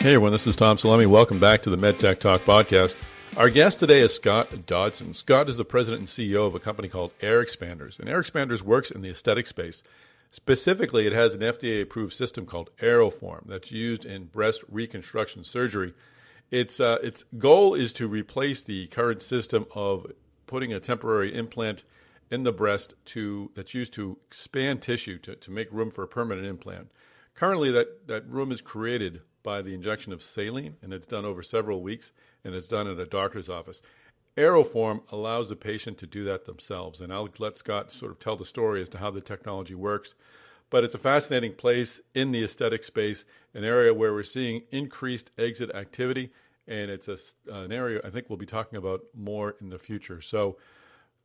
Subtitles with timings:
[0.00, 1.08] Hey everyone, this is Tom Salemi.
[1.08, 2.94] Welcome back to the MedTech Talk podcast.
[3.36, 5.12] Our guest today is Scott Dodson.
[5.12, 7.98] Scott is the president and CEO of a company called AirXpanders.
[7.98, 9.82] And AirXpanders works in the aesthetic space.
[10.30, 15.94] Specifically, it has an FDA approved system called Aeroform that's used in breast reconstruction surgery.
[16.52, 20.12] Its, uh, its goal is to replace the current system of
[20.46, 21.82] putting a temporary implant
[22.30, 26.08] in the breast to, that's used to expand tissue to, to make room for a
[26.08, 26.92] permanent implant.
[27.34, 31.42] Currently, that, that room is created by the injection of saline, and it's done over
[31.42, 32.12] several weeks,
[32.44, 33.80] and it's done at a doctor's office.
[34.36, 38.36] Aeroform allows the patient to do that themselves, and I'll let Scott sort of tell
[38.36, 40.14] the story as to how the technology works.
[40.68, 43.24] But it's a fascinating place in the aesthetic space,
[43.54, 46.30] an area where we're seeing increased exit activity,
[46.66, 47.16] and it's a,
[47.50, 50.20] an area I think we'll be talking about more in the future.
[50.20, 50.58] So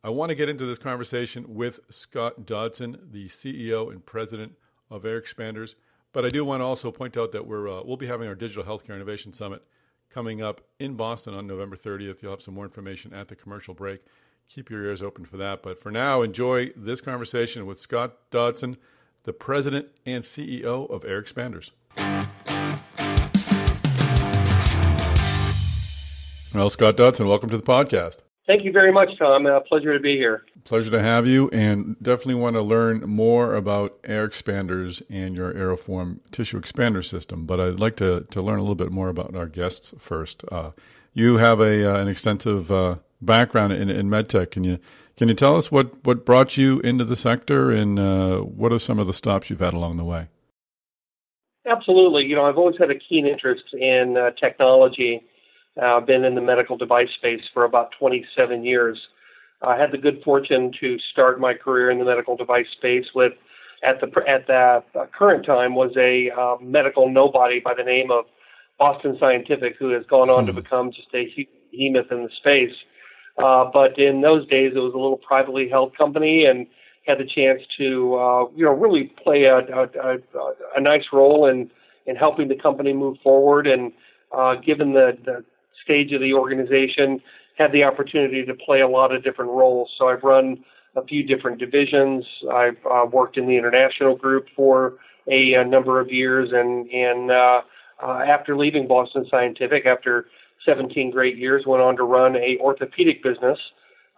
[0.02, 4.52] I want to get into this conversation with Scott Dodson, the CEO and president
[4.90, 5.74] of AirXpanders.
[6.14, 8.36] But I do want to also point out that we're uh, we'll be having our
[8.36, 9.64] Digital Healthcare Innovation Summit
[10.08, 12.22] coming up in Boston on November 30th.
[12.22, 14.00] You'll have some more information at the commercial break.
[14.48, 15.60] Keep your ears open for that.
[15.60, 18.76] But for now, enjoy this conversation with Scott Dodson,
[19.24, 21.72] the president and CEO of AirXpanders.
[26.54, 28.18] Well, Scott Dodson, welcome to the podcast.
[28.46, 29.46] Thank you very much, Tom.
[29.46, 30.44] A pleasure to be here.
[30.64, 36.18] Pleasure to have you, and definitely want to learn more about AirXpanders and your Aeroform
[36.30, 37.46] tissue expander system.
[37.46, 40.44] But I'd like to, to learn a little bit more about our guests first.
[40.52, 40.72] Uh,
[41.14, 44.50] you have a uh, an extensive uh, background in, in medtech.
[44.50, 44.78] Can you
[45.16, 48.78] can you tell us what, what brought you into the sector, and uh, what are
[48.78, 50.28] some of the stops you've had along the way?
[51.66, 52.24] Absolutely.
[52.26, 55.22] You know, I've always had a keen interest in uh, technology
[55.80, 58.98] uh, I've been in the medical device space for about 27 years.
[59.62, 63.32] I had the good fortune to start my career in the medical device space with,
[63.82, 64.82] at the at the
[65.16, 68.24] current time, was a uh, medical nobody by the name of
[68.78, 70.60] Boston Scientific, who has gone on to hmm.
[70.60, 72.74] become just a behemoth in the space.
[73.36, 76.66] Uh, but in those days, it was a little privately held company, and
[77.06, 80.18] had the chance to, uh, you know, really play a, a, a,
[80.76, 81.70] a nice role in
[82.06, 83.66] in helping the company move forward.
[83.66, 83.92] And
[84.32, 85.44] uh, given the, the
[85.84, 87.20] stage of the organization,
[87.56, 89.90] had the opportunity to play a lot of different roles.
[89.98, 90.64] So I've run
[90.96, 92.24] a few different divisions.
[92.52, 94.94] I've uh, worked in the international group for
[95.30, 97.60] a, a number of years, and and uh,
[98.02, 100.26] uh, after leaving Boston Scientific, after
[100.66, 103.58] 17 great years, went on to run a orthopedic business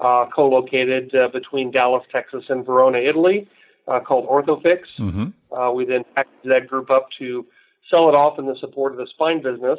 [0.00, 3.49] uh, co-located uh, between Dallas, Texas, and Verona, Italy,
[3.88, 4.81] uh, called Orthofix.
[4.99, 5.55] Mm-hmm.
[5.55, 7.47] Uh, we then packaged that group up to
[7.93, 9.78] sell it off in the support of the spine business.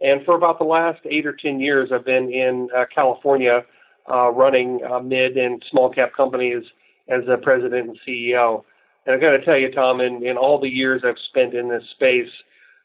[0.00, 3.64] And for about the last eight or 10 years, I've been in uh, California
[4.10, 6.64] uh, running uh, mid and small cap companies
[7.08, 8.64] as a president and CEO.
[9.06, 11.68] And I've got to tell you, Tom, in, in all the years I've spent in
[11.68, 12.30] this space,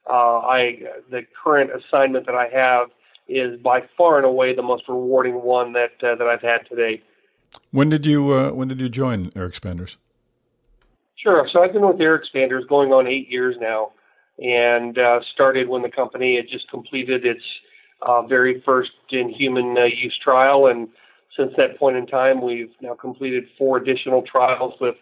[0.10, 0.80] uh, I
[1.12, 2.90] the current assignment that I have
[3.28, 6.76] is by far and away the most rewarding one that uh, that I've had to
[6.76, 7.04] date.
[7.72, 9.96] When did you uh, when did you join AirXpanders?
[11.16, 11.48] Sure.
[11.54, 13.92] So I've been with AirXpanders going on eight years now
[14.40, 17.44] and uh, started when the company had just completed its
[18.02, 20.68] uh, very first in human uh, use trial.
[20.68, 20.88] And
[21.38, 24.96] since that point in time, we've now completed four additional trials with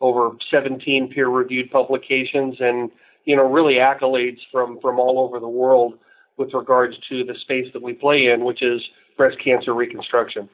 [0.00, 2.90] over 17 peer reviewed publications and,
[3.24, 5.94] you know, really accolades from, from all over the world
[6.36, 8.82] with regards to the space that we play in, which is
[9.16, 10.48] breast cancer reconstruction.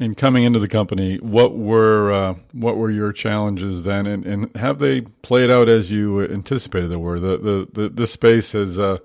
[0.00, 4.56] In coming into the company, what were uh, what were your challenges then, and, and
[4.56, 7.20] have they played out as you anticipated they were?
[7.20, 8.96] The the, the this space has uh,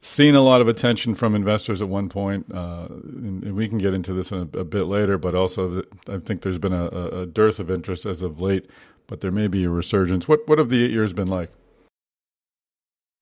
[0.00, 3.76] seen a lot of attention from investors at one point, uh, and, and, we can
[3.76, 5.18] get into this a, a, bit later.
[5.18, 8.70] But also, I think there's been a, a, dearth of interest as of late,
[9.06, 10.28] but there may be a resurgence.
[10.28, 11.50] What what have the eight years been like?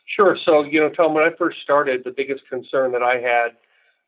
[0.06, 0.38] Sure.
[0.44, 3.56] So you know, Tom, when I first started, the biggest concern that I had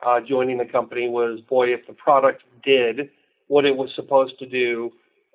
[0.05, 3.11] uh, joining the company was, boy, if the product did
[3.49, 4.91] what it was supposed to do,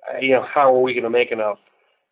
[0.08, 1.58] uh, you know, how are we going to make enough?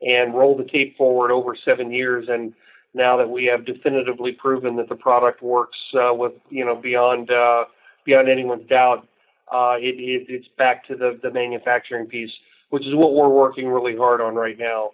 [0.02, 2.52] And roll the tape forward over seven years, and
[2.92, 7.30] now that we have definitively proven that the product works uh, with, you know, beyond
[7.30, 7.64] uh,
[8.04, 9.08] beyond anyone's doubt,
[9.52, 12.30] uh, it, it, it's back to the, the manufacturing piece,
[12.70, 14.90] which is what we're working really hard on right now.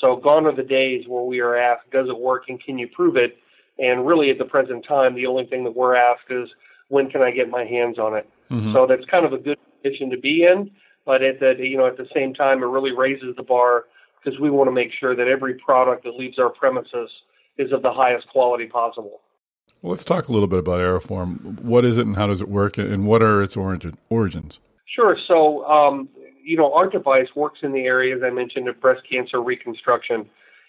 [0.00, 2.88] So gone are the days where we are asked, does it work and can you
[2.88, 3.38] prove it?
[3.78, 6.48] And really at the present time, the only thing that we're asked is,
[6.90, 8.28] when can I get my hands on it?
[8.50, 8.74] Mm-hmm.
[8.74, 10.70] So that's kind of a good position to be in,
[11.06, 13.84] but at the you know at the same time it really raises the bar
[14.22, 17.10] because we want to make sure that every product that leaves our premises
[17.56, 19.20] is of the highest quality possible.
[19.82, 21.60] Well, let's talk a little bit about Aeroform.
[21.60, 24.60] What is it and how does it work, and what are its origin, origins?
[24.94, 25.16] Sure.
[25.26, 26.08] So, um,
[26.42, 30.28] you know, our device works in the area, as I mentioned of breast cancer reconstruction.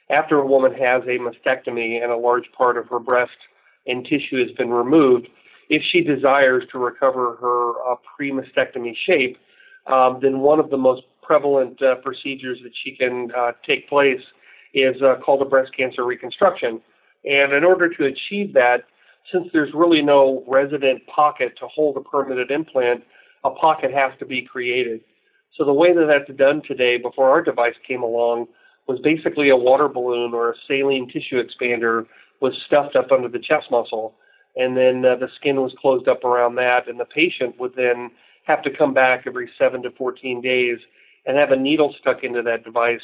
[0.10, 3.32] After a woman has a mastectomy and a large part of her breast
[3.88, 5.28] and tissue has been removed,
[5.72, 9.38] if she desires to recover her uh, pre-mastectomy shape,
[9.88, 14.20] um, then one of the most prevalent uh, procedures that she can uh, take place
[14.74, 16.82] is uh, called a breast cancer reconstruction.
[17.24, 18.84] And in order to achieve that,
[19.32, 23.04] since there's really no resident pocket to hold a permanent implant,
[23.46, 25.00] a pocket has to be created.
[25.58, 28.48] So the way that that's done today, before our device came along,
[28.88, 32.08] was basically a water balloon or a saline tissue expander
[32.42, 34.16] was stuffed up under the chest muscle,
[34.56, 38.12] and then uh, the skin was closed up around that, and the patient would then
[38.46, 40.80] have to come back every seven to 14 days
[41.26, 43.00] and have a needle stuck into that device,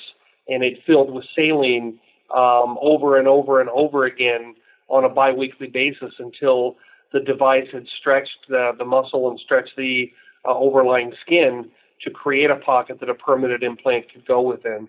[0.47, 1.99] and it filled with saline
[2.35, 4.55] um, over and over and over again
[4.89, 6.75] on a biweekly basis until
[7.13, 10.11] the device had stretched the, the muscle and stretched the
[10.45, 11.69] uh, overlying skin
[12.03, 14.87] to create a pocket that a permanent implant could go within.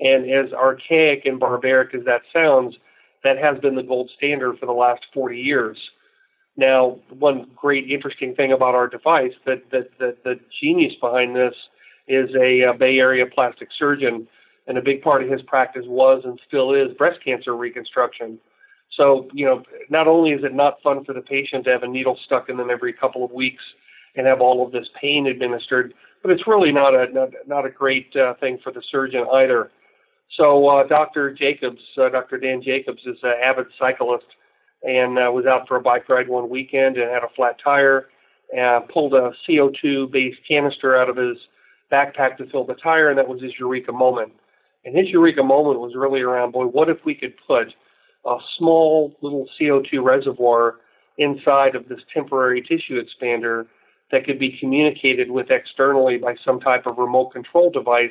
[0.00, 2.74] And as archaic and barbaric as that sounds,
[3.22, 5.76] that has been the gold standard for the last 40 years.
[6.56, 11.54] Now, one great interesting thing about our device that, that, that the genius behind this
[12.08, 14.26] is a, a Bay Area plastic surgeon,
[14.66, 18.38] and a big part of his practice was and still is breast cancer reconstruction.
[18.96, 21.88] So, you know, not only is it not fun for the patient to have a
[21.88, 23.62] needle stuck in them every couple of weeks
[24.16, 27.70] and have all of this pain administered, but it's really not a not, not a
[27.70, 29.70] great uh, thing for the surgeon either.
[30.36, 31.32] So, uh, Dr.
[31.32, 32.38] Jacobs, uh, Dr.
[32.38, 34.26] Dan Jacobs, is an avid cyclist
[34.82, 38.08] and uh, was out for a bike ride one weekend and had a flat tire
[38.54, 41.36] and pulled a CO2 based canister out of his
[41.92, 44.32] backpack to fill the tire, and that was his eureka moment.
[44.84, 47.68] And his eureka moment was really around, boy, what if we could put
[48.24, 50.76] a small little CO2 reservoir
[51.18, 53.66] inside of this temporary tissue expander
[54.10, 58.10] that could be communicated with externally by some type of remote control device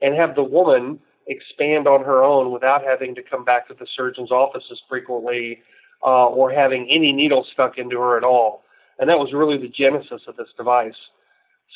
[0.00, 0.98] and have the woman
[1.28, 5.62] expand on her own without having to come back to the surgeon's office as frequently
[6.02, 8.62] uh, or having any needle stuck into her at all.
[8.98, 10.94] And that was really the genesis of this device.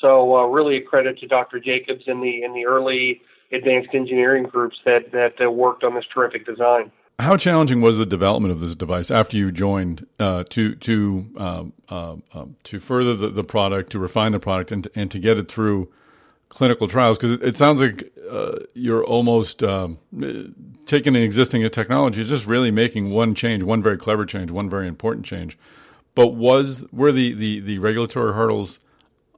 [0.01, 1.59] So uh, really a credit to Dr.
[1.61, 6.05] Jacobs and the in the early advanced engineering groups that that uh, worked on this
[6.13, 6.93] terrific design.
[7.19, 11.73] How challenging was the development of this device after you joined uh, to to um,
[11.89, 15.19] uh, um, to further the, the, product, to refine the product, and to, and to
[15.19, 15.91] get it through
[16.51, 17.17] clinical trials?
[17.17, 19.99] Because it, it, sounds like uh, you're almost um,
[20.87, 24.89] taking an existing technology, just really making one change, one very clever change, one very
[24.89, 25.59] important change.
[26.15, 28.79] But was were the the, the regulatory hurdles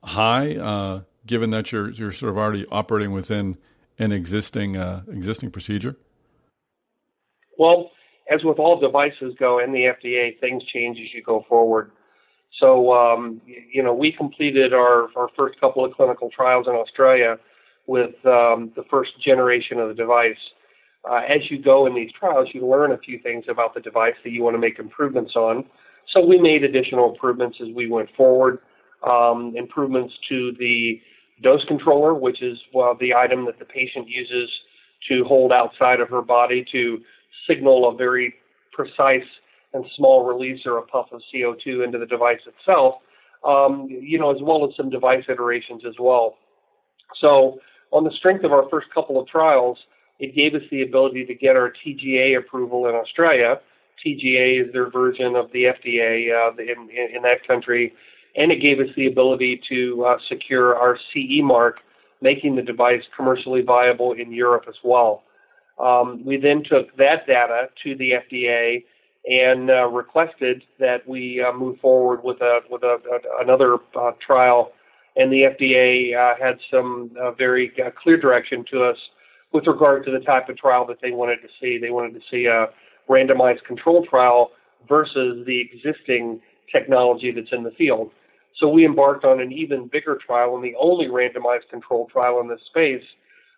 [0.05, 3.58] high, uh, given that you're you're sort of already operating within
[3.99, 5.96] an existing uh, existing procedure?
[7.58, 7.91] Well,
[8.31, 11.91] as with all devices go in the FDA, things change as you go forward.
[12.58, 17.38] So, um, you know, we completed our, our first couple of clinical trials in Australia
[17.88, 20.37] with um, the first generation of the device.
[21.11, 24.14] Uh, as you go in these trials, you learn a few things about the device
[24.23, 25.64] that you want to make improvements on.
[26.12, 28.58] So we made additional improvements as we went forward.
[29.08, 31.00] Um, improvements to the
[31.43, 34.50] dose controller, which is well, the item that the patient uses
[35.08, 36.99] to hold outside of her body to
[37.49, 38.34] signal a very
[38.73, 39.26] precise
[39.73, 42.96] and small release or a puff of CO2 into the device itself,
[43.46, 46.37] um, you know, as well as some device iterations as well.
[47.20, 47.61] So,
[47.93, 49.79] on the strength of our first couple of trials,
[50.19, 53.60] it gave us the ability to get our TGA approval in Australia.
[54.05, 57.93] TGA is their version of the FDA uh, in, in, that country,
[58.36, 61.79] and it gave us the ability to uh, secure our CE mark,
[62.20, 65.24] making the device commercially viable in Europe as well.
[65.79, 68.84] Um, we then took that data to the FDA
[69.29, 74.13] and uh, requested that we uh, move forward with a with a, a another uh,
[74.24, 74.72] trial,
[75.19, 78.96] and the FDA uh, had some uh, very uh, clear direction to us
[79.53, 81.77] with regard to the type of trial that they wanted to see.
[81.79, 82.69] They wanted to see a
[83.10, 84.53] randomized control trial
[84.89, 86.41] versus the existing
[86.72, 88.13] technology that's in the field.
[88.60, 92.48] So we embarked on an even bigger trial and the only randomized control trial in
[92.48, 93.05] this space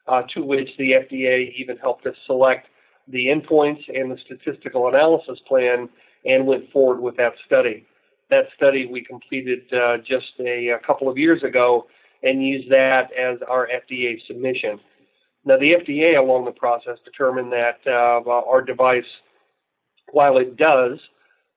[0.09, 2.69] uh, to which the FDA even helped us select
[3.09, 5.89] the endpoints and the statistical analysis plan
[6.25, 7.87] and went forward with that study.
[8.31, 11.87] That study we completed uh, just a, a, couple of years ago
[12.23, 14.79] and used that as our FDA submission.
[15.45, 19.05] Now, the FDA along the process determined that uh, our device,
[20.13, 20.99] while it does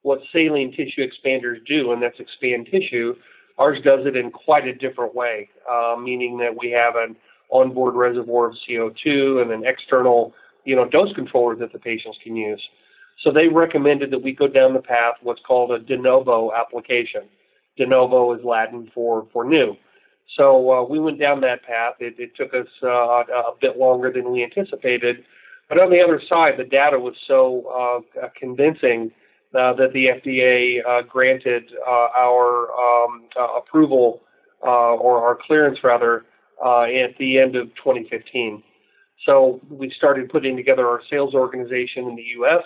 [0.03, 3.15] what saline tissue expanders do, and that's expand tissue,
[3.58, 7.15] ours does it in quite a different way, uh, meaning that we have an
[7.51, 10.34] onboard reservoir of CO2 and an external,
[10.65, 12.62] you know, dose controller that the patients can use.
[13.22, 17.24] So they recommended that we go down the path what's called a de novo application.
[17.77, 19.75] De novo is Latin for for new.
[20.38, 21.96] So uh, we went down that path.
[22.00, 25.24] It, it took us uh, a bit longer than we anticipated,
[25.70, 29.12] but on the other side, the data was so uh, convincing
[29.53, 34.22] uh, that the FDA uh, granted uh, our um, approval
[34.62, 36.25] or our clearance rather
[36.65, 38.63] at the end of 2015.
[39.25, 42.63] So we started putting together our sales organization in the U.S.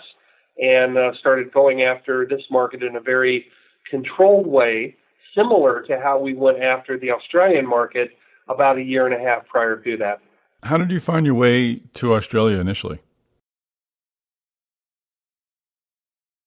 [0.58, 3.46] and started going after this market in a very
[3.90, 4.96] controlled way,
[5.34, 8.10] similar to how we went after the Australian market
[8.48, 10.20] about a year and a half prior to that.
[10.62, 13.00] How did you find your way to Australia initially?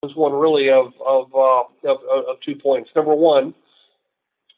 [0.04, 2.90] was one really of of, uh, of, of two points.
[2.96, 3.54] Number one,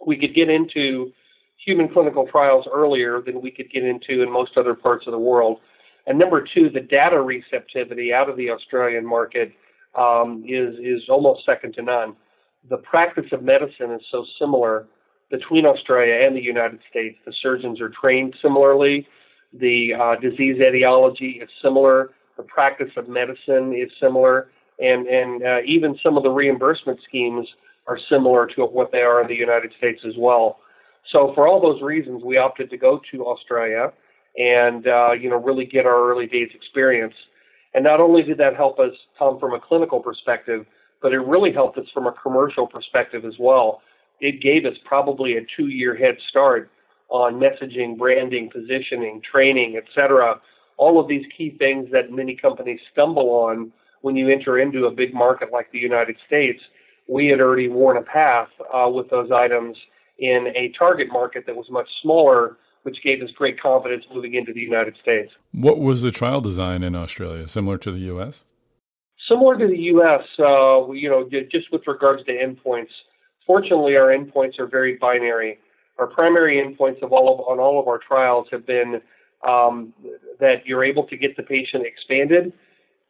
[0.05, 1.11] we could get into
[1.57, 5.19] human clinical trials earlier than we could get into in most other parts of the
[5.19, 5.59] world.
[6.05, 9.53] And number two, the data receptivity out of the Australian market
[9.95, 12.15] um, is is almost second to none.
[12.69, 14.87] The practice of medicine is so similar
[15.29, 17.17] between Australia and the United States.
[17.25, 19.07] The surgeons are trained similarly.
[19.53, 22.11] The uh, disease etiology is similar.
[22.37, 27.47] The practice of medicine is similar and and uh, even some of the reimbursement schemes
[27.87, 30.59] are similar to what they are in the United States as well.
[31.11, 33.91] So for all those reasons, we opted to go to Australia
[34.37, 37.13] and uh, you know really get our early days experience.
[37.73, 40.65] And not only did that help us, Tom, from a clinical perspective,
[41.01, 43.81] but it really helped us from a commercial perspective as well.
[44.19, 46.69] It gave us probably a two-year head start
[47.09, 50.39] on messaging, branding, positioning, training, etc.
[50.77, 53.71] All of these key things that many companies stumble on
[54.01, 56.59] when you enter into a big market like the United States,
[57.07, 59.77] we had already worn a path uh, with those items
[60.19, 64.53] in a target market that was much smaller, which gave us great confidence moving into
[64.53, 65.31] the United States.
[65.51, 67.47] What was the trial design in Australia?
[67.47, 68.43] Similar to the U.S.?
[69.27, 72.89] Similar to the U.S., uh, you know, just with regards to endpoints.
[73.47, 75.59] Fortunately, our endpoints are very binary.
[75.97, 79.01] Our primary endpoints of all of, on all of our trials have been
[79.47, 79.93] um,
[80.39, 82.51] that you're able to get the patient expanded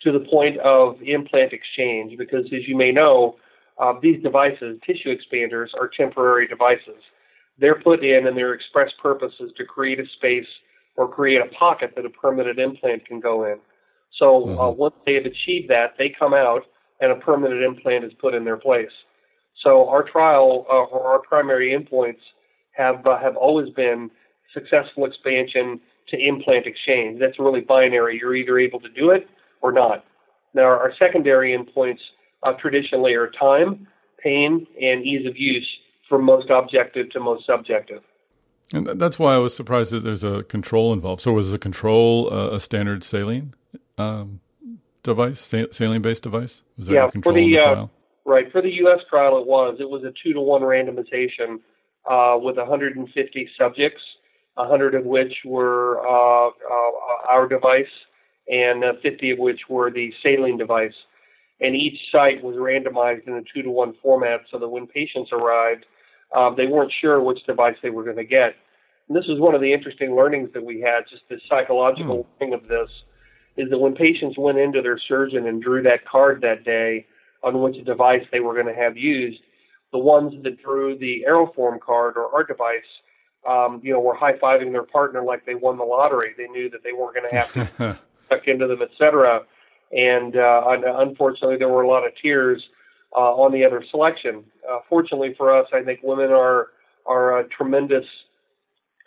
[0.02, 3.38] to the point of implant exchange because, as you may know,
[3.80, 7.02] uh, these devices, tissue expanders, are temporary devices.
[7.60, 10.48] They're put in and their express purpose is to create a space
[10.96, 13.58] or create a pocket that a permanent implant can go in.
[14.20, 14.80] So uh, mm-hmm.
[14.80, 16.64] once they have achieved that, they come out
[17.00, 18.92] and a permanent implant is put in their place.
[19.64, 22.20] So our trial uh, or our primary endpoints
[22.72, 24.10] have uh, have always been
[24.54, 25.80] successful expansion
[26.10, 27.20] to implant exchange.
[27.20, 28.20] That's really binary.
[28.20, 29.28] You're either able to do it
[29.62, 30.06] or not.
[30.54, 32.00] Now, our secondary endpoints
[32.44, 33.88] uh, traditionally are time,
[34.22, 35.68] pain, and ease of use
[36.14, 38.04] from most objective to most subjective.
[38.72, 41.24] And that's why I was surprised that there's a control involved.
[41.24, 43.56] So, was the control uh, a standard saline
[43.98, 44.40] um,
[45.02, 45.42] device,
[45.72, 46.62] saline-based device?
[46.78, 47.88] Was there yeah, for the, the uh,
[48.26, 49.00] right for the U.S.
[49.10, 49.78] trial, it was.
[49.80, 51.62] It was a two to one randomization
[52.08, 54.02] uh, with 150 subjects,
[54.54, 57.86] 100 of which were uh, uh, our device,
[58.48, 60.94] and uh, 50 of which were the saline device.
[61.60, 65.32] And each site was randomized in a two to one format so that when patients
[65.32, 65.86] arrived,
[66.36, 68.56] um, they weren't sure which device they were going to get.
[69.08, 72.40] And this is one of the interesting learnings that we had, just the psychological mm.
[72.40, 72.90] thing of this,
[73.58, 77.06] is that when patients went into their surgeon and drew that card that day
[77.44, 79.42] on which device they were going to have used,
[79.92, 82.82] the ones that drew the Aeroform card or our device
[83.48, 86.34] um, you know, were high fiving their partner like they won the lottery.
[86.38, 89.42] They knew that they weren't going to have to stuck into them, etc.
[89.92, 92.64] And uh, unfortunately, there were a lot of tears
[93.20, 94.44] on the other selection.
[94.70, 96.70] Uh, fortunately for us, I think women are
[97.06, 98.06] are uh, tremendous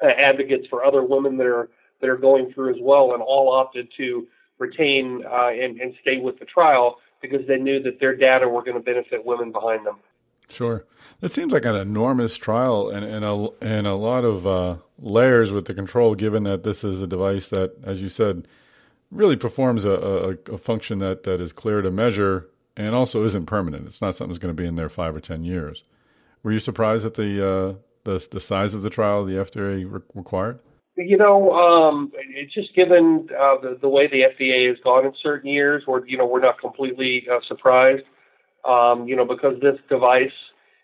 [0.02, 1.70] uh, advocates for other women that are
[2.00, 4.26] that are going through as well, and all opted to
[4.58, 8.62] retain uh, and, and stay with the trial because they knew that their data were
[8.62, 9.96] going to benefit women behind them.
[10.48, 10.84] Sure,
[11.20, 15.50] that seems like an enormous trial and, and a and a lot of uh, layers
[15.50, 16.14] with the control.
[16.14, 18.46] Given that this is a device that, as you said,
[19.10, 23.47] really performs a, a, a, function that, that is clear to measure and also isn't
[23.47, 23.87] permanent.
[23.87, 25.83] It's not something that's going to be in there five or ten years.
[26.42, 30.00] Were you surprised at the uh, the, the size of the trial the FDA re-
[30.14, 30.61] required?
[30.97, 35.12] You know, um, it's just given uh, the, the way the FDA has gone in
[35.23, 38.04] certain years, where you know we're not completely uh, surprised.
[38.66, 40.33] Um, you know, because this device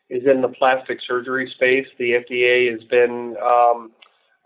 [0.09, 3.93] is in the plastic surgery space, the FDA has been um,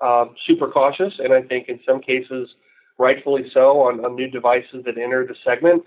[0.01, 2.49] uh, super cautious, and I think in some cases
[2.99, 5.85] rightfully so, on, on new devices that enter the segment.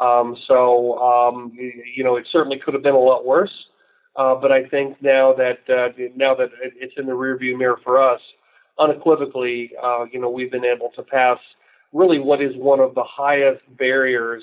[0.00, 3.52] Um, so, um, you, know, it certainly could have been a lot worse.
[4.16, 8.02] Uh, but I think now that uh, now that it's in the rearview mirror for
[8.02, 8.20] us,
[8.78, 11.38] unequivocally, uh, you know, we've been able to pass
[11.92, 14.42] really what is one of the highest barriers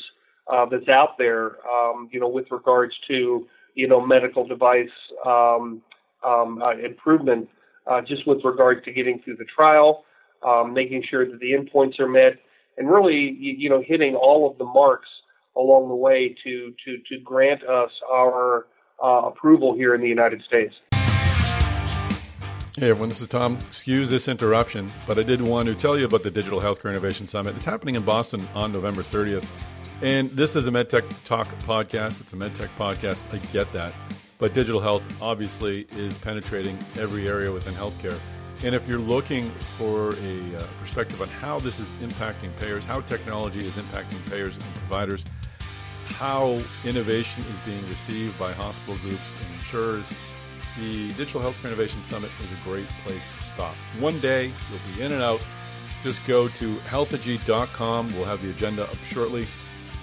[0.52, 4.88] uh, that's out there, um, you know, with regards to you know medical device
[5.26, 5.82] um,
[6.24, 7.48] um, uh, improvement,
[7.88, 10.06] uh, just with regards to getting through the trial,
[10.46, 12.34] um, making sure that the endpoints are met,
[12.78, 15.08] and really, you, you know, hitting all of the marks
[15.58, 18.68] along the way to to to grant us our
[19.04, 20.74] uh, approval here in the United States.
[22.76, 23.60] Hey everyone, this is Tom.
[23.68, 27.28] Excuse this interruption, but I did want to tell you about the Digital Healthcare Innovation
[27.28, 27.56] Summit.
[27.56, 29.46] It's happening in Boston on November 30th.
[30.02, 32.20] And this is a MedTech Talk podcast.
[32.20, 33.22] It's a MedTech podcast.
[33.32, 33.94] I get that.
[34.40, 38.18] But digital health obviously is penetrating every area within healthcare.
[38.64, 43.02] And if you're looking for a uh, perspective on how this is impacting payers, how
[43.02, 45.24] technology is impacting payers and providers,
[46.24, 50.06] how innovation is being received by hospital groups and insurers,
[50.80, 53.76] the Digital Healthcare Innovation Summit is a great place to stop.
[54.00, 55.46] One day, you'll be in and out.
[56.02, 58.08] Just go to healthegy.com.
[58.14, 59.46] We'll have the agenda up shortly.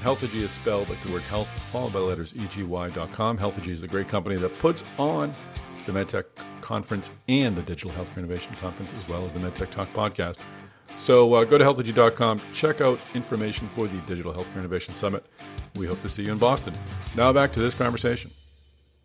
[0.03, 3.39] Healthegy is spelled like the word health, followed by letters EGY.com.
[3.39, 5.35] Healthegy is a great company that puts on
[5.87, 6.25] the MedTech
[6.61, 10.37] Conference and the Digital Healthcare Innovation Conference, as well as the MedTech Talk podcast.
[11.01, 15.25] So uh, go to healthegy.com, check out information for the Digital Healthcare Innovation Summit.
[15.77, 16.75] We hope to see you in Boston.
[17.17, 18.31] Now back to this conversation.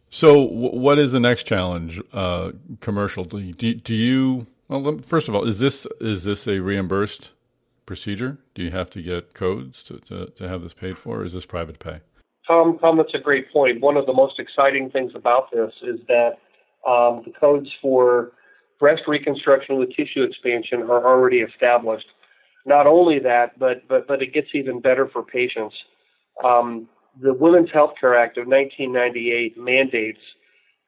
[0.09, 2.01] So, w- what is the next challenge?
[2.11, 3.23] Uh, commercial?
[3.23, 4.45] Do, do you?
[4.67, 7.31] Well, first of all, is this is this a reimbursed
[7.85, 8.39] procedure?
[8.53, 11.31] Do you have to get codes to, to, to have this paid for, or is
[11.31, 12.01] this private pay?
[12.45, 13.79] Tom, Tom, that's a great point.
[13.79, 16.37] One of the most exciting things about this is that
[16.85, 18.33] um, the codes for
[18.79, 22.07] breast reconstruction with tissue expansion are already established.
[22.65, 25.75] Not only that, but but but it gets even better for patients.
[26.43, 26.87] Um,
[27.21, 30.19] the Women's Health Care Act of 1998 mandates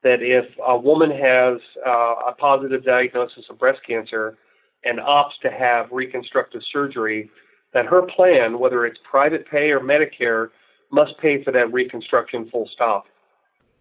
[0.03, 4.37] that if a woman has uh, a positive diagnosis of breast cancer
[4.83, 7.29] and opts to have reconstructive surgery,
[7.73, 10.49] that her plan, whether it's private pay or Medicare,
[10.91, 13.05] must pay for that reconstruction full stop.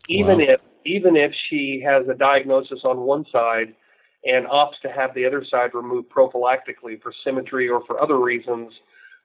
[0.09, 0.55] Even wow.
[0.55, 3.75] if even if she has a diagnosis on one side
[4.27, 8.73] and opts to have the other side removed prophylactically for symmetry or for other reasons,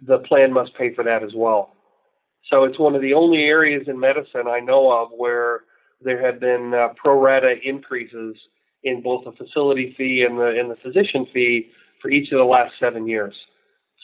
[0.06, 1.76] the plan must pay for that as well.
[2.50, 5.62] So it's one of the only areas in medicine I know of where
[6.02, 8.36] there have been uh, pro rata increases
[8.84, 11.70] in both the facility fee and the and the physician fee
[12.02, 13.36] for each of the last seven years.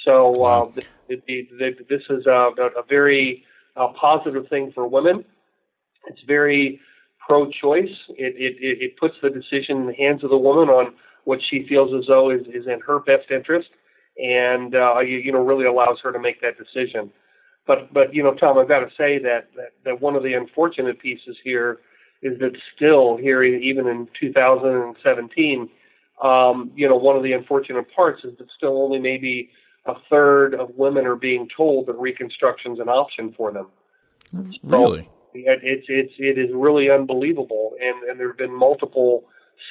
[0.06, 3.44] So uh, this is a, a very
[3.76, 5.26] uh, positive thing for women.
[6.06, 6.80] It's very
[7.28, 7.96] pro-choice.
[8.10, 10.94] It, it, it puts the decision in the hands of the woman on
[11.26, 13.70] what she feels as though is, is in her best interest,
[14.18, 17.12] and uh, you, you know really allows her to make that decision.
[17.68, 20.34] But but you know, Tom, I've got to say that, that that one of the
[20.34, 21.80] unfortunate pieces here
[22.22, 25.70] is that still here, even in 2017,
[26.24, 29.50] um, you know, one of the unfortunate parts is that still only maybe
[29.86, 33.68] a third of women are being told that reconstruction is an option for them.
[34.64, 35.04] Really?
[35.04, 39.24] So it's it's it is really unbelievable, and and there have been multiple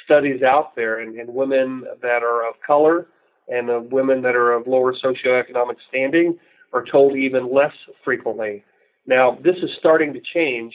[0.03, 3.07] studies out there, and, and women that are of color
[3.47, 6.37] and uh, women that are of lower socioeconomic standing
[6.73, 7.71] are told even less
[8.03, 8.63] frequently.
[9.05, 10.73] Now, this is starting to change.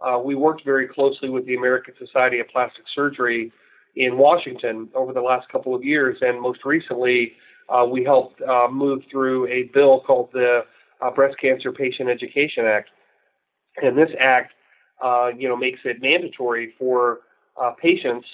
[0.00, 3.52] Uh, we worked very closely with the American Society of Plastic Surgery
[3.96, 7.32] in Washington over the last couple of years, and most recently,
[7.68, 10.60] uh, we helped uh, move through a bill called the
[11.00, 12.90] uh, Breast Cancer Patient Education Act.
[13.82, 14.52] And this act,
[15.02, 17.20] uh, you know, makes it mandatory for
[17.60, 18.26] uh, patients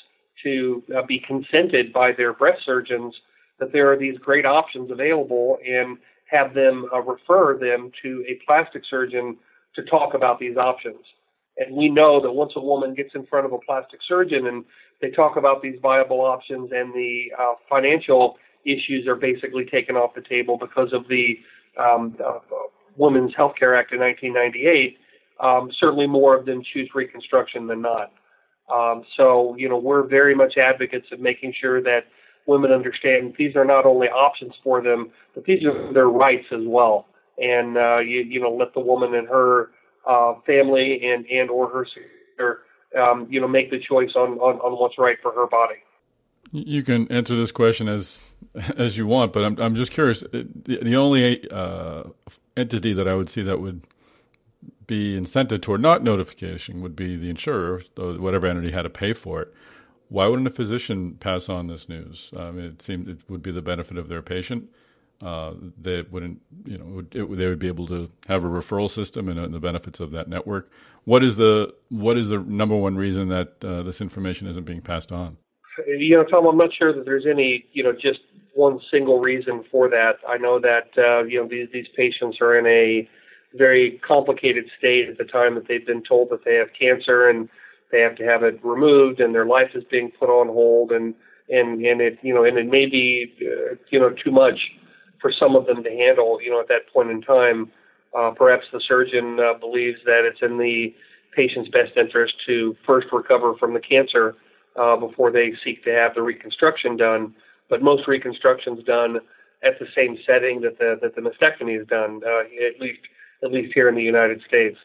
[0.42, 3.14] to be consented by their breast surgeons
[3.58, 8.38] that there are these great options available and have them uh, refer them to a
[8.46, 9.36] plastic surgeon
[9.74, 11.00] to talk about these options.
[11.58, 14.64] And we know that once a woman gets in front of a plastic surgeon and
[15.00, 20.14] they talk about these viable options and the uh, financial issues are basically taken off
[20.14, 21.38] the table because of the
[21.78, 22.38] um, uh,
[22.96, 24.98] Women's Health Care Act of 1998,
[25.40, 28.12] um, certainly more of them choose reconstruction than not.
[28.72, 32.06] Um, so, you know, we're very much advocates of making sure that
[32.46, 36.62] women understand these are not only options for them, but these are their rights as
[36.64, 37.06] well.
[37.38, 39.70] And uh, you, you know, let the woman and her
[40.08, 42.62] uh, family and and or her sister,
[42.98, 45.76] um, you know, make the choice on, on on what's right for her body.
[46.52, 48.34] You can answer this question as
[48.78, 50.20] as you want, but I'm I'm just curious.
[50.20, 52.04] The, the only uh,
[52.56, 53.82] entity that I would see that would
[54.86, 59.42] be incented toward not notification would be the insurer, whatever entity had to pay for
[59.42, 59.54] it.
[60.08, 62.30] Why wouldn't a physician pass on this news?
[62.32, 64.68] It seemed it would be the benefit of their patient.
[65.20, 69.30] Uh, they wouldn't, you know, it, they would be able to have a referral system
[69.30, 70.70] and, and, the benefits of that network.
[71.04, 74.82] What is the what is the number one reason that uh, this information isn't being
[74.82, 75.38] passed on?
[75.86, 78.20] You know, Tom, I'm not sure that there's any, you know, just
[78.54, 80.16] one single reason for that.
[80.28, 83.08] I know that uh, you know these these patients are in a
[83.56, 87.48] very complicated state at the time that they've been told that they have cancer and
[87.92, 91.14] they have to have it removed and their life is being put on hold and
[91.48, 94.58] and and it you know and it may be uh, you know too much
[95.20, 97.70] for some of them to handle you know at that point in time
[98.16, 100.94] Uh, perhaps the surgeon uh, believes that it's in the
[101.34, 104.34] patient's best interest to first recover from the cancer
[104.80, 107.34] uh, before they seek to have the reconstruction done.
[107.68, 109.18] But most reconstructions done
[109.62, 113.00] at the same setting that the that the mastectomy is done, uh, at least
[113.42, 114.78] at least here in the United States.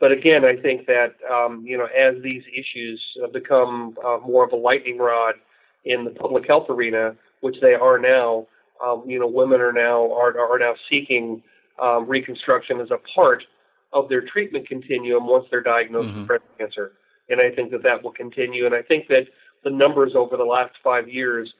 [0.00, 3.00] But again, I think that um, you know as these issues
[3.32, 5.34] become uh, more of a lightning rod
[5.84, 8.46] in the public health arena, which they are now,
[8.84, 11.42] um, you know, women are now are are now seeking
[11.80, 13.44] um, reconstruction as a part
[13.92, 16.20] of their treatment continuum once they're diagnosed mm-hmm.
[16.20, 16.92] with breast cancer.
[17.28, 18.66] And I think that that will continue.
[18.66, 19.28] And I think that
[19.62, 21.52] the numbers over the last five years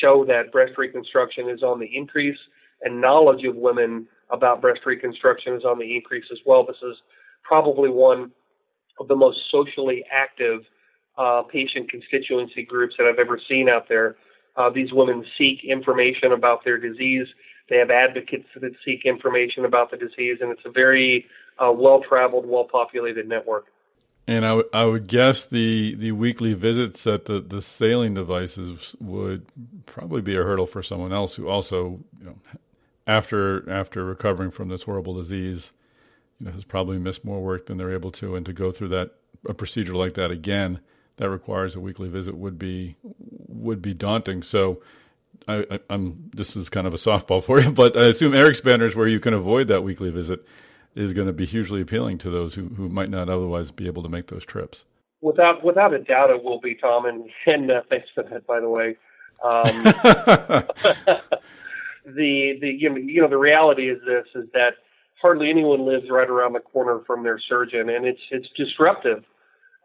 [0.00, 2.38] show that breast reconstruction is on the increase,
[2.82, 6.64] and knowledge of women about breast reconstruction is on the increase as well.
[6.64, 6.96] This is
[7.42, 8.30] probably one
[8.98, 10.60] of the most socially active
[11.18, 14.16] uh, patient constituency groups that I've ever seen out there.
[14.56, 17.26] Uh, these women seek information about their disease.
[17.68, 21.26] They have advocates that seek information about the disease, and it's a very
[21.58, 23.66] uh, well traveled, well populated network.
[24.26, 28.94] And I, w- I would guess the, the weekly visits at the, the saline devices
[29.00, 29.46] would
[29.86, 32.36] probably be a hurdle for someone else who also, you know,
[33.10, 35.72] after after recovering from this horrible disease,
[36.38, 38.88] you know, has probably missed more work than they're able to, and to go through
[38.88, 39.14] that
[39.48, 40.80] a procedure like that again
[41.16, 42.96] that requires a weekly visit would be
[43.48, 44.42] would be daunting.
[44.42, 44.80] So,
[45.48, 49.08] I, am this is kind of a softball for you, but I assume AirXpanders where
[49.08, 50.46] you can avoid that weekly visit
[50.94, 54.02] is going to be hugely appealing to those who, who might not otherwise be able
[54.02, 54.84] to make those trips.
[55.20, 58.60] Without without a doubt, it will be Tom, and, and uh, thanks for that, by
[58.60, 58.96] the way.
[59.42, 59.84] Um,
[62.14, 64.74] the the you know, you know the reality is this is that
[65.20, 69.24] hardly anyone lives right around the corner from their surgeon, and it's it's disruptive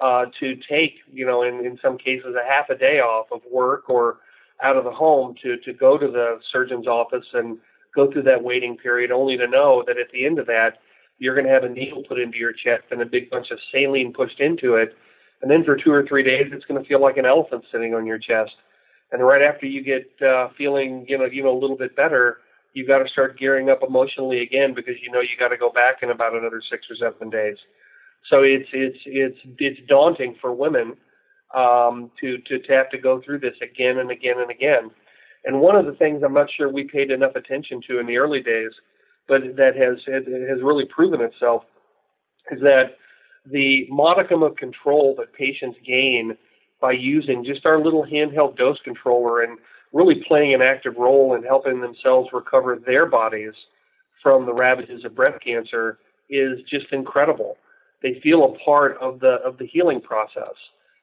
[0.01, 3.41] uh, to take you know in in some cases a half a day off of
[3.51, 4.17] work or
[4.63, 7.57] out of the home to to go to the surgeon's office and
[7.93, 10.79] go through that waiting period, only to know that at the end of that
[11.17, 13.59] you're going to have a needle put into your chest and a big bunch of
[13.71, 14.95] saline pushed into it.
[15.41, 17.93] And then for two or three days, it's going to feel like an elephant sitting
[17.93, 18.51] on your chest.
[19.11, 22.39] And right after you get uh, feeling, you know, you know, a little bit better,
[22.73, 25.71] you got to start gearing up emotionally again because you know you got to go
[25.71, 27.57] back in about another six or seven days.
[28.29, 30.95] So it's it's it's it's daunting for women
[31.55, 34.91] um, to, to to have to go through this again and again and again.
[35.45, 38.17] And one of the things I'm not sure we paid enough attention to in the
[38.17, 38.71] early days
[39.27, 41.63] but that has has really proven itself
[42.51, 42.97] is that
[43.45, 46.37] the modicum of control that patients gain
[46.81, 49.57] by using just our little handheld dose controller and
[49.93, 53.53] really playing an active role in helping themselves recover their bodies
[54.21, 57.57] from the ravages of breast cancer is just incredible.
[58.01, 60.55] They feel a part of the of the healing process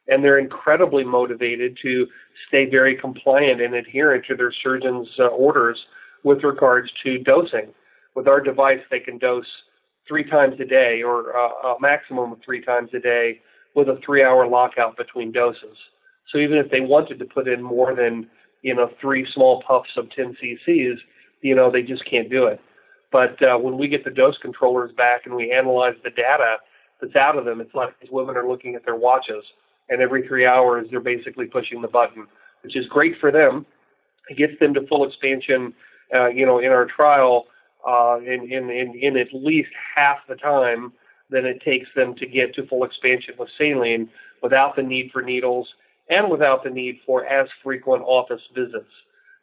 [0.09, 2.07] and they're incredibly motivated to
[2.49, 5.79] stay very compliant and adherent to their surgeon's uh, orders
[6.25, 7.73] with regards to dosing
[8.15, 9.47] with our device, they can dose
[10.07, 13.41] three times a day or uh, a maximum of three times a day
[13.75, 15.77] with a three hour lockout between doses.
[16.31, 18.29] So even if they wanted to put in more than,
[18.63, 21.01] you know, three small puffs of 10 cc's,
[21.43, 22.61] you know, they just can't do it.
[23.11, 26.57] But uh, when we get the dose controllers back and we analyze the data
[27.01, 29.45] that's out of them, it's like these women are looking at their watches,
[29.91, 32.27] and every three hours they're basically pushing the button,
[32.63, 33.67] which is great for them.
[34.31, 35.75] It gets them to full expansion,
[36.15, 37.47] uh, you know, in our trial
[37.87, 40.93] uh, in, in, in, in at least half the time
[41.33, 44.09] than it takes them to get to full expansion with saline
[44.43, 45.69] without the need for needles
[46.09, 48.91] and without the need for as frequent office visits.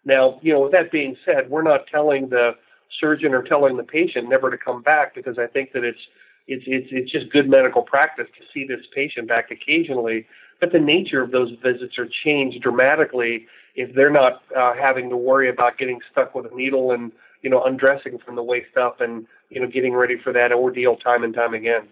[0.06, 2.52] Now, you know, with that being said, we're not telling the
[3.00, 6.00] surgeon or telling the patient never to come back because I think that it's
[6.48, 10.26] it's it's it's just good medical practice to see this patient back occasionally.
[10.60, 15.18] But the nature of those visits are changed dramatically if they're not uh, having to
[15.18, 19.02] worry about getting stuck with a needle and you know, undressing from the waist up
[19.02, 21.88] and, you know, getting ready for that ordeal time and time again.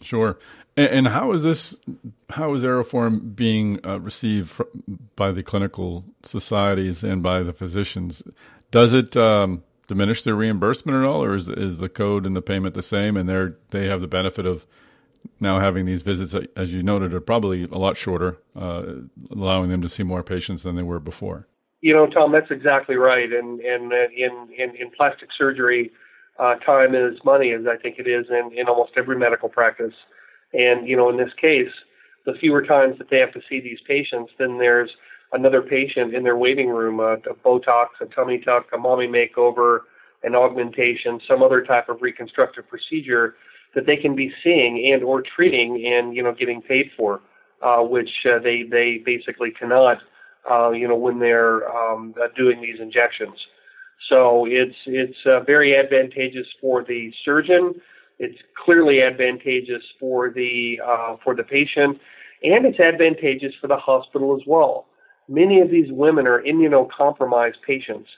[0.00, 0.38] Sure.
[0.76, 1.76] And, how is this,
[2.30, 4.58] how is Aeroform being uh, received
[5.16, 8.22] by the clinical societies and by the physicians?
[8.70, 12.40] Does it um, diminish their reimbursement at all, or is, is the code and the
[12.40, 14.66] payment the same and they're, they have the benefit of
[15.38, 18.82] now having these visits, as you noted, are probably a lot shorter, uh,
[19.30, 21.46] allowing them to see more patients than they were before?
[21.82, 23.30] You know, Tom, that's exactly right.
[23.30, 25.90] And and uh, in in, in plastic surgery,
[26.38, 29.94] uh, time is money, as I think it is in in almost every medical practice.
[30.54, 31.72] And you know, in this case,
[32.24, 34.90] the fewer times that they have to see these patients, then there's
[35.32, 39.80] another patient in their waiting room, a, a Botox, a tummy tuck, a mommy makeover,
[40.22, 43.34] an augmentation, some other type of reconstructive procedure
[43.74, 47.20] that they can be seeing and or treating and you know getting paid for,
[47.60, 49.98] uh, which uh, they they basically cannot
[50.50, 53.34] uh, you know, when they're um, uh, doing these injections.
[54.08, 57.74] So it's it's uh, very advantageous for the surgeon.
[58.18, 61.98] It's clearly advantageous for the uh, for the patient,
[62.42, 64.86] and it's advantageous for the hospital as well.
[65.28, 68.08] Many of these women are immunocompromised patients,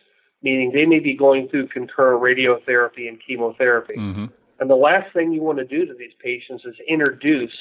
[0.42, 3.94] meaning they may be going through concurrent radiotherapy and chemotherapy.
[3.96, 4.26] Mm-hmm.
[4.60, 7.52] And the last thing you want to do to these patients is introduce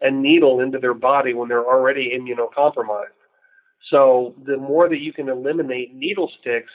[0.00, 3.18] a needle into their body when they're already immunocompromised.
[3.90, 6.72] So the more that you can eliminate needle sticks,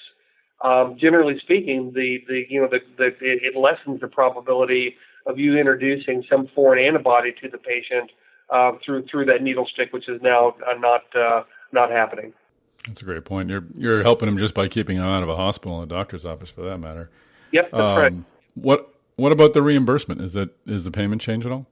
[0.63, 5.57] um, generally speaking, the, the you know the, the it, lessens the probability of you
[5.57, 8.11] introducing some foreign antibody to the patient
[8.49, 12.33] uh, through through that needle stick, which is now uh, not uh, not happening.
[12.87, 13.49] That's a great point.
[13.49, 16.25] You're you're helping them just by keeping them out of a hospital and a doctor's
[16.25, 17.09] office, for that matter.
[17.51, 18.13] Yep, that's um, right.
[18.55, 20.21] What what about the reimbursement?
[20.21, 21.67] Is that is the payment change at all?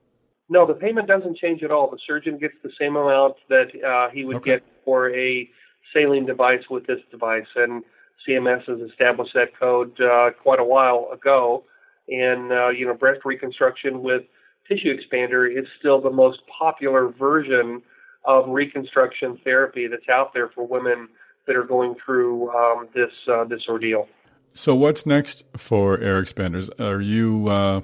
[0.48, 1.90] No, the payment doesn't change at all.
[1.90, 4.52] The surgeon gets the same amount that uh, he would okay.
[4.52, 5.50] get for a
[5.92, 7.84] saline device with this device, and
[8.26, 11.64] CMS has established that code uh, quite a while ago.
[12.08, 14.22] And uh, you know, breast reconstruction with
[14.66, 17.82] tissue expander is still the most popular version
[18.24, 21.08] of reconstruction therapy that's out there for women
[21.46, 24.08] that are going through um, this uh, this ordeal.
[24.52, 26.70] So, what's next for AirXpanders?
[26.80, 27.80] Are you uh,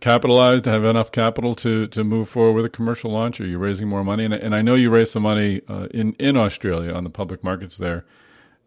[0.00, 0.64] capitalized?
[0.64, 3.40] To have enough capital to to move forward with a commercial launch?
[3.40, 4.24] Are you raising more money?
[4.24, 7.42] And, and I know you raised some money uh, in in Australia on the public
[7.42, 8.04] markets there.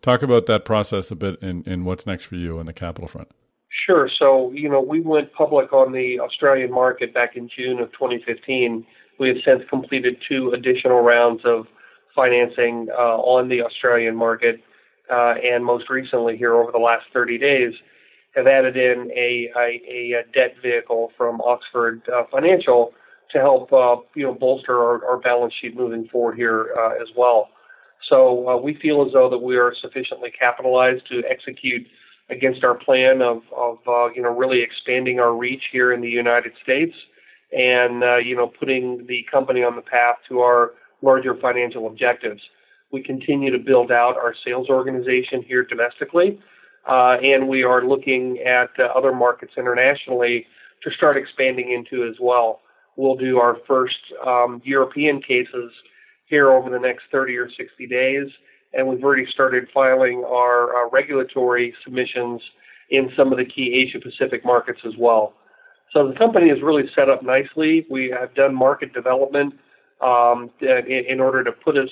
[0.01, 3.07] Talk about that process a bit and, and what's next for you on the capital
[3.07, 3.29] front.
[3.85, 4.09] Sure.
[4.19, 8.85] So, you know, we went public on the Australian market back in June of 2015.
[9.19, 11.67] We have since completed two additional rounds of
[12.15, 14.61] financing uh, on the Australian market,
[15.11, 17.73] uh, and most recently, here over the last 30 days,
[18.35, 22.93] have added in a, a, a debt vehicle from Oxford uh, Financial
[23.31, 27.07] to help uh, you know bolster our, our, balance sheet moving forward here uh, as
[27.17, 27.49] well.
[28.09, 31.87] So uh, we feel as though that we are sufficiently capitalized to execute
[32.29, 36.09] against our plan of, of uh, you know really expanding our reach here in the
[36.09, 36.93] United States
[37.51, 42.41] and uh, you know putting the company on the path to our larger financial objectives.
[42.91, 46.39] We continue to build out our sales organization here domestically,
[46.87, 50.45] uh, and we are looking at uh, other markets internationally
[50.83, 52.61] to start expanding into as well.
[52.95, 55.71] We'll do our first um, European cases
[56.25, 58.27] here over the next 30 or 60 days,
[58.73, 62.41] and we've already started filing our uh, regulatory submissions
[62.89, 65.33] in some of the key Asia Pacific markets as well.
[65.93, 67.85] So the company is really set up nicely.
[67.89, 69.53] We have done market development
[70.01, 71.89] um, in, in order to put us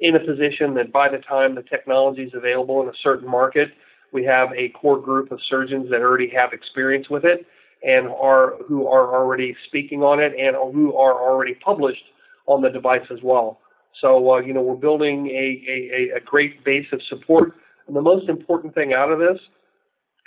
[0.00, 3.68] in a position that by the time the technology is available in a certain market,
[4.12, 7.46] we have a core group of surgeons that already have experience with it
[7.82, 12.02] and are who are already speaking on it and who are already published
[12.46, 13.60] on the device as well.
[14.00, 17.54] So uh, you know we're building a, a, a great base of support.
[17.86, 19.38] And the most important thing out of this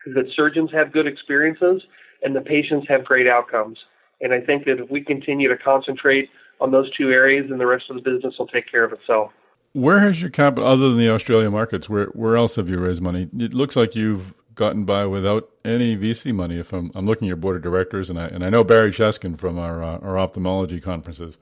[0.06, 1.82] is that surgeons have good experiences
[2.24, 3.78] and the patients have great outcomes.
[4.22, 7.66] And I think that if we continue to concentrate on those two areas, then the
[7.66, 9.32] rest of the business will take care of itself.
[9.74, 13.02] Where has your capital, other than the Australian markets, where where else have you raised
[13.02, 13.30] money?
[13.38, 16.60] It looks like you've gotten by without any VC money.
[16.60, 18.92] If I'm, I'm looking at your board of directors, and I and I know Barry
[18.92, 21.38] Cheskin from our uh, our ophthalmology conferences,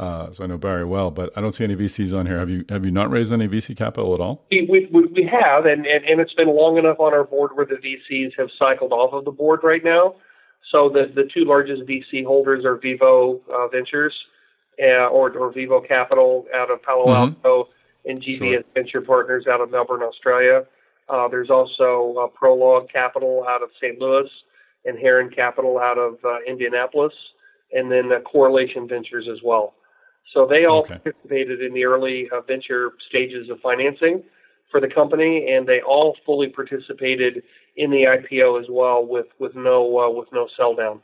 [0.00, 1.12] uh, so I know Barry well.
[1.12, 2.40] But I don't see any VCs on here.
[2.40, 4.44] Have you have you not raised any VC capital at all?
[4.50, 7.66] We we, we have, and, and and it's been long enough on our board where
[7.66, 10.16] the VCs have cycled off of the board right now.
[10.72, 14.14] So the the two largest VC holders are Vivo uh, Ventures
[14.80, 17.46] uh, or, or Vivo Capital out of Palo mm-hmm.
[17.46, 17.68] Alto
[18.06, 18.62] and GBS sure.
[18.74, 20.64] Venture Partners out of Melbourne, Australia.
[21.08, 23.98] Uh, there's also uh, Prologue Capital out of St.
[23.98, 24.28] Louis
[24.84, 27.12] and Heron Capital out of uh, Indianapolis,
[27.72, 29.74] and then uh, Correlation Ventures as well.
[30.32, 30.98] So they all okay.
[30.98, 34.22] participated in the early uh, venture stages of financing
[34.70, 37.42] for the company, and they all fully participated
[37.76, 41.00] in the IPO as well, with with no uh, with no sell down.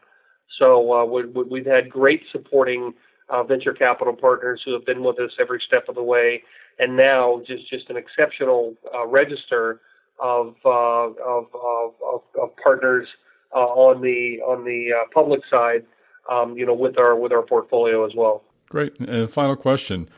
[0.58, 2.94] So we, we've had great supporting
[3.28, 6.42] uh, venture capital partners who have been with us every step of the way,
[6.78, 9.80] and now just just an exceptional uh, register
[10.18, 13.06] of, uh, of, of, of, of partners
[13.54, 15.84] uh, on the on the uh, public side,
[16.30, 18.42] um, you know, with our with our portfolio as well.
[18.68, 18.98] Great.
[19.00, 20.08] And final question.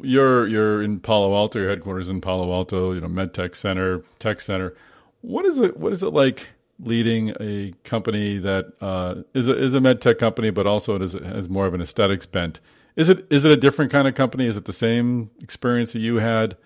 [0.00, 1.60] You're you're in Palo Alto.
[1.60, 2.92] Your headquarters in Palo Alto.
[2.92, 4.74] You know, MedTech Center, Tech Center.
[5.20, 5.76] What is it?
[5.76, 10.18] What is it like leading a company that uh, is a, is a med tech
[10.18, 12.60] company, but also it is, has more of an aesthetics bent.
[12.96, 14.46] Is it is it a different kind of company?
[14.46, 16.56] Is it the same experience that you had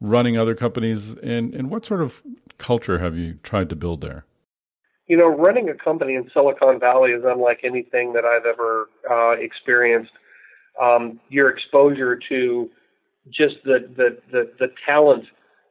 [0.00, 1.14] running other companies?
[1.18, 2.22] And and what sort of
[2.58, 4.24] culture have you tried to build there?
[5.06, 9.32] You know, running a company in Silicon Valley is unlike anything that I've ever uh,
[9.32, 10.12] experienced.
[10.80, 12.70] Um, your exposure to
[13.30, 15.24] just the, the, the, the talent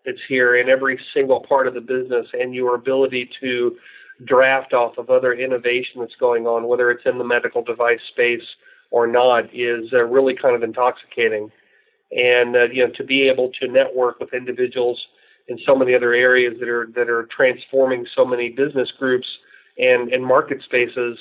[0.05, 3.77] that's here in every single part of the business and your ability to
[4.25, 8.43] draft off of other innovation that's going on, whether it's in the medical device space
[8.91, 11.51] or not, is uh, really kind of intoxicating.
[12.11, 15.01] And uh, you know, to be able to network with individuals
[15.47, 19.27] in so many other areas that are that are transforming so many business groups
[19.77, 21.17] and and market spaces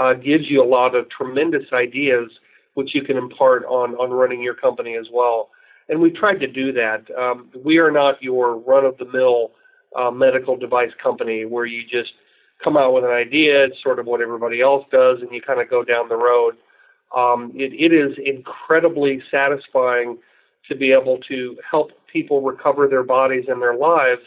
[0.00, 2.30] uh, gives you a lot of tremendous ideas
[2.74, 5.50] which you can impart on on running your company as well.
[5.90, 7.04] And we've tried to do that.
[7.18, 9.50] Um, we are not your run of the mill
[9.98, 12.12] uh, medical device company where you just
[12.62, 15.60] come out with an idea, it's sort of what everybody else does, and you kind
[15.60, 16.54] of go down the road.
[17.16, 20.18] Um, it, it is incredibly satisfying
[20.68, 24.22] to be able to help people recover their bodies and their lives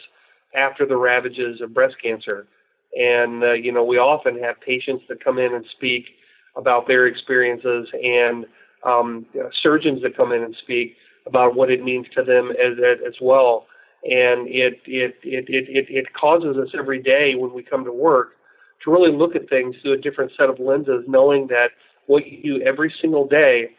[0.54, 2.46] after the ravages of breast cancer.
[2.94, 6.04] And, uh, you know, we often have patients that come in and speak
[6.56, 8.44] about their experiences and
[8.84, 9.24] um,
[9.62, 13.66] surgeons that come in and speak about what it means to them as, as well.
[14.04, 18.32] And it, it, it, it, it causes us every day when we come to work
[18.84, 21.68] to really look at things through a different set of lenses, knowing that
[22.06, 23.70] what you do every single day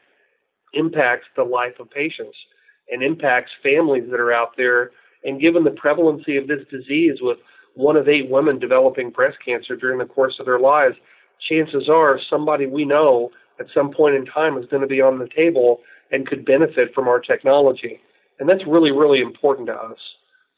[0.74, 2.36] impacts the life of patients
[2.90, 4.92] and impacts families that are out there.
[5.24, 7.38] And given the prevalency of this disease, with
[7.76, 10.96] one of eight women developing breast cancer during the course of their lives,
[11.50, 13.30] chances are somebody we know
[13.60, 15.80] at some point in time is going to be on the table
[16.12, 18.00] and could benefit from our technology.
[18.40, 19.98] And that's really, really important to us.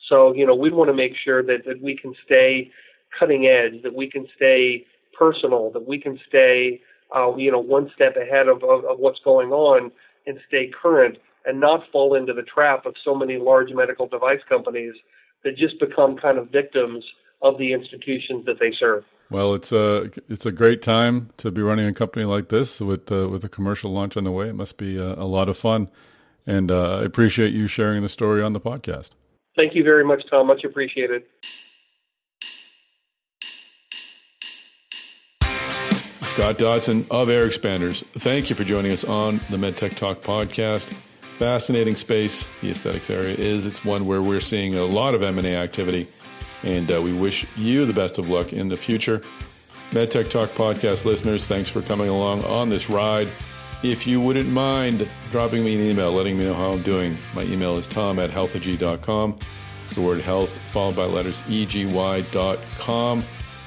[0.09, 2.71] So, you know, we want to make sure that, that we can stay
[3.17, 4.85] cutting edge, that we can stay
[5.17, 6.81] personal, that we can stay,
[7.15, 9.91] uh, you know, one step ahead of, of, of what's going on
[10.25, 14.41] and stay current and not fall into the trap of so many large medical device
[14.47, 14.93] companies
[15.43, 17.03] that just become kind of victims
[17.41, 19.03] of the institutions that they serve.
[19.29, 23.11] Well, it's a it's a great time to be running a company like this with
[23.11, 24.49] uh, with a commercial launch on the way.
[24.49, 25.89] It must be a, a lot of fun,
[26.45, 29.11] and uh, I appreciate you sharing the story on the podcast.
[29.57, 30.47] Thank you very much, Tom.
[30.47, 31.23] Much appreciated.
[36.37, 38.05] Scott Dodson of AirXpanders.
[38.19, 40.93] Thank you for joining us on the MedTech Talk podcast.
[41.39, 43.65] Fascinating space, the aesthetics area is.
[43.65, 46.07] It's one where we're seeing a lot of M&A activity,
[46.63, 49.21] and uh, we wish you the best of luck in the future.
[49.91, 53.29] MedTech Talk podcast listeners, thanks for coming along on this ride.
[53.83, 57.43] If you wouldn't mind dropping me an email, letting me know how I'm doing, my
[57.43, 59.35] email is tom at healtheg.com.
[59.85, 63.23] It's the word health followed by letters eg.com.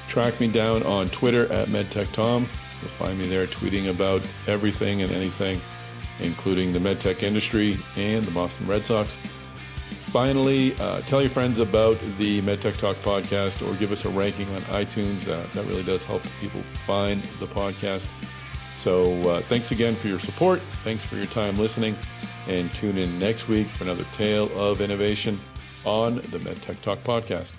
[0.08, 2.40] Track me down on Twitter at MedTechTom.
[2.40, 5.60] You'll find me there tweeting about everything and anything,
[6.18, 9.16] including the medtech industry and the Boston Red Sox.
[10.10, 14.48] Finally, uh, tell your friends about the MedTech Talk podcast or give us a ranking
[14.56, 15.28] on iTunes.
[15.28, 18.08] Uh, that really does help people find the podcast.
[18.78, 20.60] So uh, thanks again for your support.
[20.82, 21.94] Thanks for your time listening.
[22.48, 25.38] And tune in next week for another tale of innovation
[25.84, 27.52] on the MedTech Talk podcast.